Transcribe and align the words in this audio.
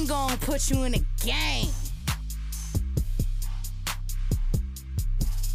Tang 0.00 0.06
gon' 0.06 0.38
put 0.38 0.70
you 0.70 0.84
in 0.84 0.92
the 0.92 1.04
game. 1.22 1.68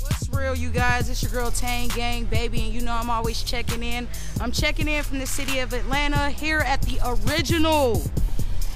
What's 0.01 0.29
real, 0.29 0.53
you 0.53 0.69
guys? 0.69 1.09
It's 1.09 1.23
your 1.23 1.31
girl 1.31 1.49
Tang 1.49 1.87
Gang, 1.89 2.25
baby, 2.25 2.61
and 2.61 2.73
you 2.73 2.81
know 2.81 2.91
I'm 2.91 3.09
always 3.09 3.41
checking 3.41 3.81
in. 3.81 4.07
I'm 4.39 4.51
checking 4.51 4.87
in 4.87 5.03
from 5.03 5.17
the 5.17 5.25
city 5.25 5.59
of 5.59 5.73
Atlanta 5.73 6.29
here 6.29 6.59
at 6.59 6.81
the 6.83 6.99
original 7.03 8.03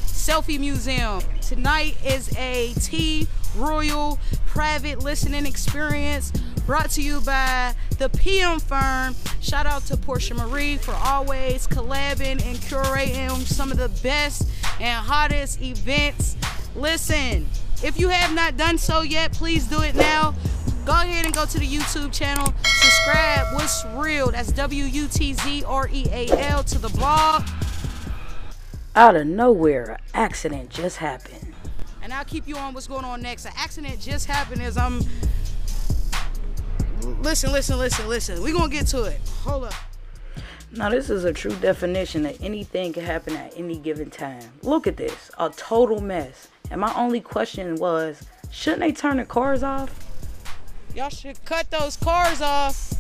Selfie 0.05 0.59
Museum. 0.59 1.21
Tonight 1.41 1.97
is 2.03 2.35
a 2.35 2.73
T 2.73 3.27
Royal 3.55 4.17
private 4.47 5.03
listening 5.03 5.45
experience 5.45 6.31
brought 6.69 6.91
to 6.91 7.01
you 7.01 7.19
by 7.21 7.73
the 7.97 8.07
PM 8.09 8.59
firm. 8.59 9.15
Shout 9.41 9.65
out 9.65 9.87
to 9.87 9.97
Portia 9.97 10.35
Marie 10.35 10.77
for 10.77 10.91
always 10.93 11.67
collabing 11.67 12.45
and 12.45 12.57
curating 12.59 13.41
some 13.41 13.71
of 13.71 13.77
the 13.77 13.89
best 14.03 14.47
and 14.79 15.03
hottest 15.03 15.63
events. 15.63 16.37
Listen, 16.75 17.47
if 17.83 17.99
you 17.99 18.09
have 18.09 18.35
not 18.35 18.55
done 18.55 18.77
so 18.77 19.01
yet, 19.01 19.33
please 19.33 19.65
do 19.65 19.81
it 19.81 19.95
now. 19.95 20.35
Go 20.85 20.91
ahead 20.91 21.25
and 21.25 21.33
go 21.33 21.43
to 21.47 21.57
the 21.57 21.65
YouTube 21.65 22.13
channel, 22.13 22.53
subscribe. 22.63 23.51
What's 23.55 23.83
real? 23.95 24.29
That's 24.29 24.51
W 24.51 24.83
U 24.83 25.07
T 25.07 25.33
Z 25.33 25.63
R 25.63 25.89
E 25.91 26.05
A 26.11 26.29
L 26.51 26.63
to 26.65 26.77
the 26.77 26.89
blog. 26.89 27.47
Out 28.95 29.15
of 29.15 29.25
nowhere, 29.25 29.93
an 29.93 29.97
accident 30.13 30.69
just 30.69 30.97
happened. 30.97 31.51
And 32.03 32.13
I'll 32.13 32.25
keep 32.25 32.47
you 32.47 32.57
on 32.57 32.75
what's 32.75 32.87
going 32.87 33.05
on 33.05 33.23
next. 33.23 33.45
An 33.45 33.53
accident 33.57 33.99
just 33.99 34.27
happened 34.27 34.61
as 34.61 34.77
I'm. 34.77 35.01
Listen, 37.01 37.51
listen, 37.51 37.77
listen, 37.77 38.07
listen. 38.07 38.41
We're 38.41 38.53
going 38.53 38.69
to 38.69 38.75
get 38.75 38.87
to 38.87 39.03
it. 39.03 39.19
Hold 39.43 39.65
up. 39.65 39.73
Now, 40.71 40.89
this 40.89 41.09
is 41.09 41.23
a 41.23 41.33
true 41.33 41.55
definition 41.55 42.23
that 42.23 42.41
anything 42.41 42.93
can 42.93 43.03
happen 43.03 43.35
at 43.35 43.53
any 43.57 43.77
given 43.77 44.09
time. 44.11 44.43
Look 44.61 44.85
at 44.85 44.97
this 44.97 45.31
a 45.37 45.49
total 45.49 45.99
mess. 45.99 46.47
And 46.69 46.81
my 46.81 46.93
only 46.95 47.21
question 47.21 47.75
was 47.75 48.23
shouldn't 48.51 48.81
they 48.81 48.91
turn 48.91 49.17
the 49.17 49.25
cars 49.25 49.63
off? 49.63 49.93
Y'all 50.95 51.09
should 51.09 51.43
cut 51.45 51.71
those 51.71 51.97
cars 51.97 52.41
off. 52.41 52.93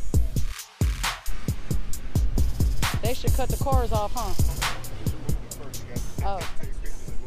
They 3.03 3.13
should 3.13 3.33
cut 3.33 3.49
the 3.49 3.63
cars 3.63 3.91
off, 3.91 4.11
huh? 4.13 4.33
Oh. 6.25 6.39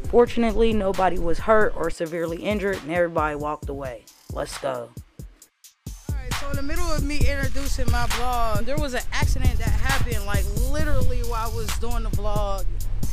Fortunately, 0.09 0.73
nobody 0.73 1.17
was 1.17 1.39
hurt 1.39 1.73
or 1.75 1.89
severely 1.89 2.43
injured, 2.43 2.77
and 2.83 2.91
everybody 2.91 3.35
walked 3.35 3.69
away. 3.69 4.05
Let's 4.31 4.57
go. 4.57 4.89
So 6.43 6.49
in 6.49 6.55
the 6.57 6.63
middle 6.63 6.91
of 6.91 7.03
me 7.03 7.19
introducing 7.19 7.89
my 7.89 8.05
vlog, 8.07 8.65
there 8.65 8.77
was 8.77 8.93
an 8.93 9.03
accident 9.13 9.57
that 9.59 9.69
happened 9.69 10.25
like 10.25 10.43
literally 10.71 11.19
while 11.21 11.49
I 11.49 11.55
was 11.55 11.67
doing 11.79 12.03
the 12.03 12.09
vlog. 12.09 12.65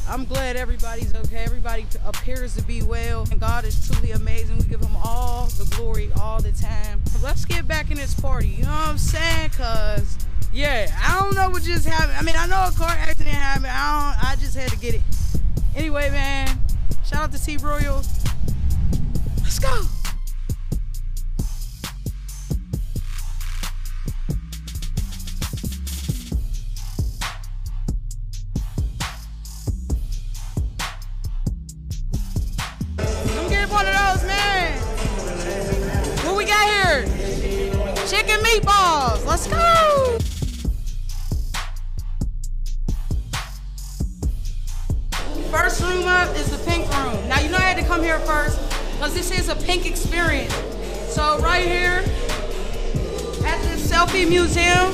I'm 0.09 0.25
glad 0.25 0.57
everybody's 0.57 1.15
okay. 1.15 1.45
Everybody 1.45 1.87
appears 2.05 2.57
to 2.57 2.63
be 2.63 2.83
well. 2.83 3.29
And 3.31 3.39
God 3.39 3.65
is 3.65 3.89
truly 3.89 4.11
amazing. 4.11 4.59
We 4.59 4.65
give 4.65 4.81
him 4.81 4.97
all 5.05 5.47
the 5.47 5.65
glory 5.77 6.11
all 6.21 6.41
the 6.41 6.51
time. 6.51 7.01
Let's 7.23 7.45
get 7.45 7.69
back 7.69 7.93
in 7.93 7.99
this 7.99 8.19
party. 8.19 8.49
You 8.49 8.65
know 8.65 8.71
what 8.71 8.89
I'm 8.89 8.99
saying? 8.99 9.51
Cause 9.51 10.19
yeah, 10.53 10.91
I 11.07 11.21
don't 11.21 11.37
know 11.37 11.51
what 11.51 11.63
just 11.63 11.87
happened. 11.87 12.17
I 12.19 12.23
mean, 12.23 12.37
I 12.37 12.47
know 12.47 12.67
a 12.67 12.73
car 12.73 12.91
accident 12.91 13.37
happened. 13.37 13.67
I 13.67 14.15
don't 14.15 14.25
I 14.31 14.37
just 14.37 14.57
had 14.57 14.71
to 14.71 14.79
get 14.79 14.95
it. 14.97 15.03
Anyway, 15.77 16.11
man, 16.11 16.49
shout 17.07 17.23
out 17.23 17.33
to 17.33 17.45
T 17.45 17.59
Royal. 17.59 18.03
Let's 19.45 19.61
go. 19.61 20.00
Meatballs. 38.39 39.27
Let's 39.27 39.47
go. 39.47 40.19
First 45.51 45.83
room 45.83 46.07
up 46.07 46.35
is 46.37 46.51
the 46.51 46.71
pink 46.71 46.89
room. 46.97 47.29
Now 47.29 47.41
you 47.41 47.51
know 47.51 47.57
I 47.57 47.63
had 47.63 47.77
to 47.79 47.85
come 47.85 48.03
here 48.03 48.21
first 48.21 48.59
because 48.93 49.15
this 49.15 49.31
is 49.31 49.49
a 49.49 49.57
pink 49.57 49.87
experience. 49.87 50.55
So 51.09 51.39
right 51.41 51.67
here 51.67 52.05
at 53.45 53.61
the 53.63 53.77
selfie 53.77 54.29
museum, 54.29 54.93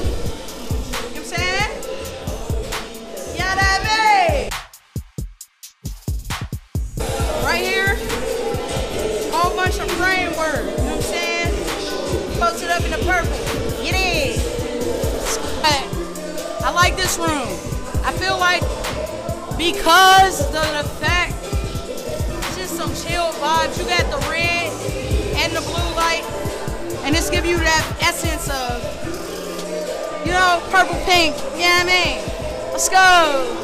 I 17.18 17.26
room. 17.26 17.48
I 18.04 18.12
feel 18.12 18.38
like 18.38 18.62
because 19.56 20.44
of 20.46 20.52
the 20.52 20.84
fact 21.00 21.34
it's 21.42 22.56
just 22.56 22.76
some 22.76 22.90
chill 22.90 23.32
vibes. 23.40 23.78
You 23.78 23.84
got 23.86 24.04
the 24.10 24.18
red 24.30 24.70
and 25.36 25.52
the 25.52 25.60
blue 25.62 25.94
light, 25.96 26.24
and 27.04 27.14
this 27.14 27.30
give 27.30 27.46
you 27.46 27.56
that 27.58 27.84
essence 28.00 28.48
of, 28.50 28.82
you 30.26 30.32
know, 30.32 30.60
purple 30.70 30.96
pink. 31.04 31.36
Yeah, 31.56 31.80
you 31.80 31.86
know 31.86 31.92
I 31.92 32.04
mean, 32.04 32.18
let's 32.72 32.88
go. 32.88 33.62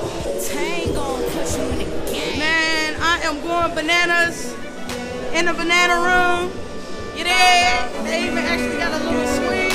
Tang 0.49 0.95
gon' 0.95 1.23
put 1.31 1.57
you 1.57 1.65
in 1.65 1.79
the 1.79 2.11
game. 2.11 2.39
Man, 2.39 2.97
I 3.01 3.21
am 3.25 3.41
going 3.43 3.75
bananas 3.75 4.55
in 5.35 5.47
the 5.47 5.53
banana 5.53 5.97
room. 6.01 6.53
You 7.17 7.25
there? 7.25 7.89
They 8.05 8.27
even 8.27 8.39
actually 8.39 8.79
got 8.79 9.01
a 9.01 9.05
little 9.05 9.27
swing. 9.27 9.73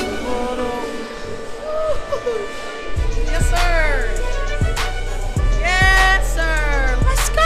Sir. 3.49 4.13
Yes, 5.61 6.33
sir. 6.35 6.99
Let's 7.05 7.29
go. 7.29 7.45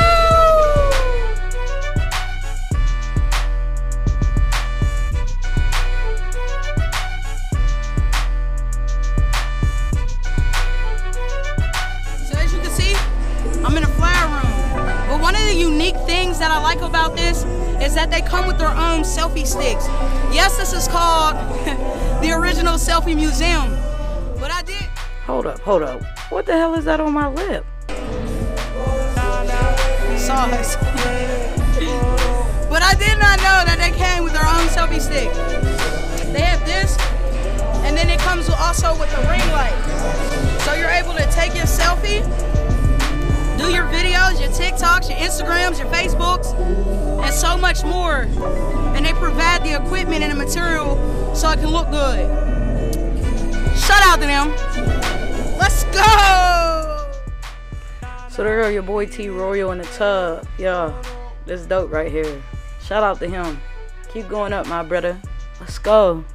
So 12.26 12.36
as 12.36 12.52
you 12.52 12.60
can 12.62 12.72
see, 12.72 12.96
I'm 13.64 13.78
in 13.78 13.84
a 13.84 13.88
flower 13.88 14.42
room. 14.42 15.08
But 15.08 15.22
one 15.22 15.36
of 15.36 15.42
the 15.42 15.54
unique 15.54 15.98
things 16.08 16.40
that 16.40 16.50
I 16.50 16.60
like 16.64 16.82
about 16.82 17.16
this 17.16 17.44
is 17.80 17.94
that 17.94 18.10
they 18.10 18.22
come 18.22 18.48
with 18.48 18.58
their 18.58 18.70
own 18.70 19.02
selfie 19.02 19.46
sticks. 19.46 19.86
Yes, 20.34 20.58
this 20.58 20.74
is 20.74 20.88
called 20.88 21.36
the 22.24 22.32
original 22.36 22.80
selfie 22.80 23.16
museum. 23.16 23.70
But 24.40 24.50
I 24.50 24.64
did. 24.64 24.90
Hold 25.26 25.46
up, 25.46 25.60
hold 25.60 25.84
up. 25.84 26.02
What 26.30 26.46
the 26.46 26.54
hell 26.58 26.74
is 26.76 26.86
that 26.86 27.00
on 27.00 27.14
my 27.14 27.28
lip? 27.28 27.66
sauce. 30.22 30.76
but 32.70 32.82
I 32.82 32.94
did 32.94 33.18
not 33.18 33.38
know 33.40 33.66
that 33.66 33.78
they 33.82 33.92
came 33.98 34.24
with 34.24 34.34
their 34.34 34.46
own 34.46 34.70
selfie 34.70 35.02
stick. 35.02 35.34
They 36.32 36.42
have 36.42 36.64
this, 36.66 36.96
and 37.84 37.98
then 37.98 38.08
it 38.10 38.20
comes 38.20 38.48
also 38.50 38.98
with 39.00 39.10
the 39.10 39.22
ring 39.28 39.46
light. 39.52 39.74
So 40.62 40.74
you're 40.74 40.90
able 40.90 41.14
to 41.14 41.26
take 41.32 41.56
your 41.56 41.66
selfie, 41.66 42.22
do 43.58 43.74
your 43.74 43.86
videos, 43.86 44.40
your 44.40 44.52
TikToks, 44.52 45.10
your 45.10 45.18
Instagrams, 45.18 45.80
your 45.80 45.90
Facebooks, 45.90 46.54
and 47.24 47.34
so 47.34 47.58
much 47.58 47.84
more. 47.84 48.28
And 48.96 49.06
they 49.06 49.14
provide 49.14 49.64
the 49.64 49.74
equipment 49.76 50.24
and 50.24 50.32
the 50.32 50.36
material 50.36 50.96
so 51.36 51.50
it 51.50 51.60
can 51.60 51.72
look 51.72 51.90
good. 51.90 52.30
Shout 53.76 54.04
out 54.04 54.20
to 54.20 54.28
them. 54.28 55.01
Let's 55.62 55.84
go! 55.94 57.12
So 58.32 58.44
there 58.44 58.64
go 58.64 58.72
your 58.72 58.82
boy 58.82 59.06
T 59.06 59.30
Royal 59.30 59.72
in 59.74 59.78
the 59.78 59.84
tub. 59.84 60.48
Yeah, 60.58 60.92
this 61.46 61.68
dope 61.68 61.92
right 61.92 62.12
here. 62.12 62.42
Shout 62.82 63.04
out 63.04 63.20
to 63.20 63.28
him. 63.28 63.62
Keep 64.12 64.28
going 64.28 64.54
up, 64.54 64.66
my 64.66 64.82
brother. 64.82 65.22
Let's 65.60 65.78
go. 65.78 66.26